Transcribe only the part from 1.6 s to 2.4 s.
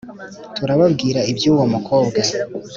mukobwa.